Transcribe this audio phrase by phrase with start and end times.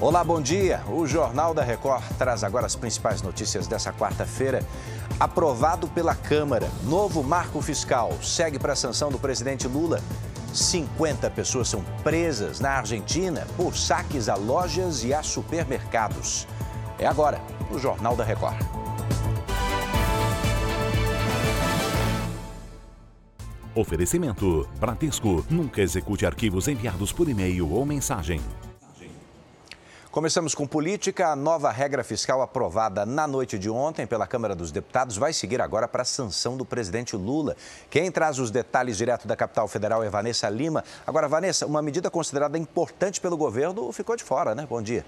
[0.00, 0.82] Olá, bom dia.
[0.88, 4.64] O Jornal da Record traz agora as principais notícias dessa quarta-feira.
[5.20, 10.00] Aprovado pela Câmara, novo marco fiscal segue para a sanção do presidente Lula.
[10.54, 16.48] 50 pessoas são presas na Argentina por saques a lojas e a supermercados.
[16.98, 17.38] É agora,
[17.70, 18.56] no Jornal da Record.
[23.74, 25.44] Oferecimento: Bradesco.
[25.50, 28.40] Nunca execute arquivos enviados por e-mail ou mensagem.
[30.10, 31.28] Começamos com política.
[31.28, 35.60] A nova regra fiscal aprovada na noite de ontem pela Câmara dos Deputados vai seguir
[35.60, 37.56] agora para a sanção do presidente Lula.
[37.88, 40.82] Quem traz os detalhes direto da capital federal é Vanessa Lima.
[41.06, 44.66] Agora, Vanessa, uma medida considerada importante pelo governo ficou de fora, né?
[44.68, 45.06] Bom dia.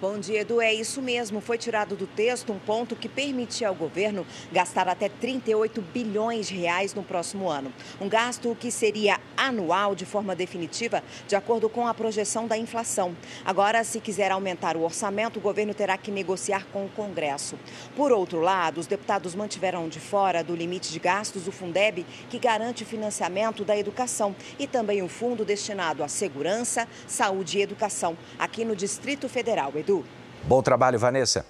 [0.00, 0.60] Bom dia, Edu.
[0.60, 1.40] É isso mesmo.
[1.40, 6.56] Foi tirado do texto um ponto que permitia ao governo gastar até 38 bilhões de
[6.56, 7.72] reais no próximo ano.
[8.00, 13.16] Um gasto que seria anual de forma definitiva, de acordo com a projeção da inflação.
[13.44, 17.56] Agora, se quiser aumentar o orçamento, o governo terá que negociar com o Congresso.
[17.94, 22.40] Por outro lado, os deputados mantiveram de fora do limite de gastos o Fundeb, que
[22.40, 28.64] garante financiamento da educação, e também o fundo destinado à segurança, saúde e educação, aqui
[28.64, 29.72] no Distrito Federal.
[29.84, 30.02] Edu.
[30.44, 31.44] Bom trabalho, Vanessa.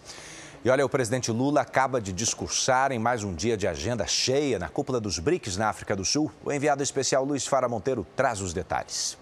[0.65, 4.59] E olha, o presidente Lula acaba de discursar em mais um dia de agenda cheia
[4.59, 6.33] na cúpula dos BRICS na África do Sul.
[6.45, 9.17] O enviado especial Luiz Fara Monteiro traz os detalhes.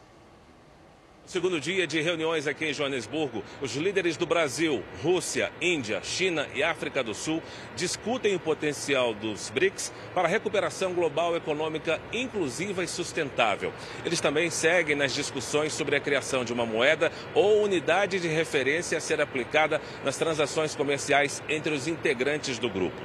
[1.25, 6.65] Segundo dia de reuniões aqui em Joanesburgo, os líderes do Brasil, Rússia, Índia, China e
[6.65, 7.41] África do Sul
[7.77, 13.73] discutem o potencial dos BRICS para a recuperação global econômica inclusiva e sustentável.
[14.05, 18.99] Eles também seguem nas discussões sobre a criação de uma moeda ou unidade de referência
[18.99, 23.01] a ser aplicada nas transações comerciais entre os integrantes do grupo.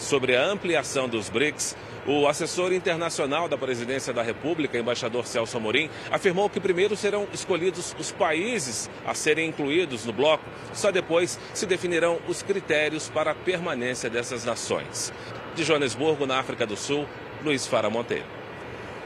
[0.00, 5.90] Sobre a ampliação dos BRICS, o assessor internacional da Presidência da República, embaixador Celso Amorim,
[6.10, 11.66] afirmou que primeiro serão escolhidos os países a serem incluídos no bloco, só depois se
[11.66, 15.12] definirão os critérios para a permanência dessas nações.
[15.54, 17.06] De Joanesburgo, na África do Sul,
[17.44, 18.24] Luiz Fara Monteiro.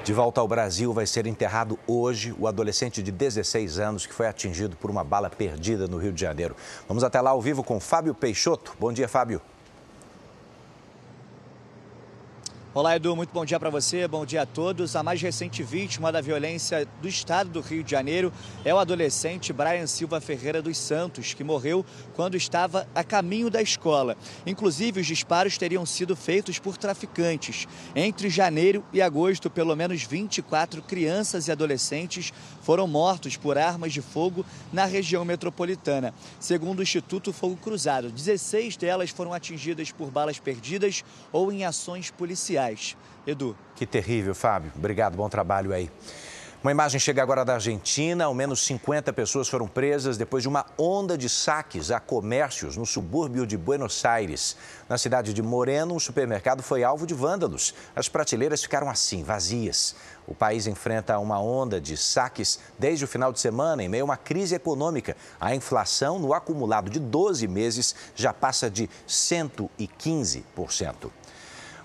[0.04, 4.28] De volta ao Brasil, vai ser enterrado hoje o adolescente de 16 anos que foi
[4.28, 6.54] atingido por uma bala perdida no Rio de Janeiro.
[6.86, 8.76] Vamos até lá ao vivo com Fábio Peixoto.
[8.78, 9.42] Bom dia, Fábio.
[12.76, 14.96] Olá, Edu, muito bom dia para você, bom dia a todos.
[14.96, 18.32] A mais recente vítima da violência do estado do Rio de Janeiro
[18.64, 23.62] é o adolescente Brian Silva Ferreira dos Santos, que morreu quando estava a caminho da
[23.62, 24.16] escola.
[24.44, 27.68] Inclusive, os disparos teriam sido feitos por traficantes.
[27.94, 34.02] Entre janeiro e agosto, pelo menos 24 crianças e adolescentes foram mortos por armas de
[34.02, 36.12] fogo na região metropolitana.
[36.40, 42.10] Segundo o Instituto Fogo Cruzado, 16 delas foram atingidas por balas perdidas ou em ações
[42.10, 42.63] policiais.
[43.26, 43.56] Edu.
[43.74, 44.70] Que terrível, Fábio.
[44.76, 45.90] Obrigado, bom trabalho aí.
[46.64, 48.24] Uma imagem chega agora da Argentina.
[48.24, 52.86] Ao menos 50 pessoas foram presas depois de uma onda de saques a comércios no
[52.86, 54.56] subúrbio de Buenos Aires.
[54.88, 57.74] Na cidade de Moreno, um supermercado foi alvo de vândalos.
[57.94, 59.94] As prateleiras ficaram assim, vazias.
[60.26, 64.06] O país enfrenta uma onda de saques desde o final de semana, em meio a
[64.06, 65.14] uma crise econômica.
[65.38, 71.10] A inflação, no acumulado de 12 meses, já passa de 115%.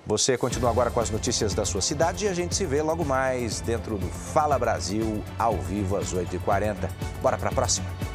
[0.05, 3.05] Você continua agora com as notícias da sua cidade e a gente se vê logo
[3.05, 6.89] mais dentro do Fala Brasil, ao vivo às 8h40.
[7.21, 8.08] Bora para a próxima.